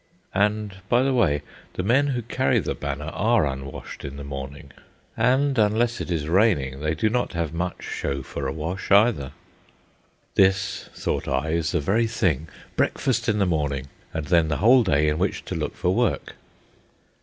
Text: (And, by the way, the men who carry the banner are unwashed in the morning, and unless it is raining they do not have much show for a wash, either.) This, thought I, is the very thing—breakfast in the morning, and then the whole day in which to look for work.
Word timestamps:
(And, 0.33 0.77
by 0.89 1.03
the 1.03 1.13
way, 1.13 1.43
the 1.75 1.83
men 1.83 2.07
who 2.07 2.23
carry 2.23 2.57
the 2.57 2.73
banner 2.73 3.09
are 3.13 3.45
unwashed 3.45 4.03
in 4.03 4.17
the 4.17 4.23
morning, 4.23 4.71
and 5.15 5.59
unless 5.59 6.01
it 6.01 6.09
is 6.09 6.27
raining 6.27 6.79
they 6.79 6.95
do 6.95 7.07
not 7.07 7.33
have 7.33 7.53
much 7.53 7.83
show 7.83 8.23
for 8.23 8.47
a 8.47 8.51
wash, 8.51 8.89
either.) 8.89 9.31
This, 10.33 10.89
thought 10.95 11.27
I, 11.27 11.51
is 11.51 11.71
the 11.73 11.81
very 11.81 12.07
thing—breakfast 12.07 13.29
in 13.29 13.37
the 13.37 13.45
morning, 13.45 13.89
and 14.11 14.25
then 14.25 14.47
the 14.47 14.57
whole 14.57 14.81
day 14.83 15.07
in 15.07 15.19
which 15.19 15.45
to 15.45 15.53
look 15.53 15.75
for 15.77 15.93
work. 15.93 16.33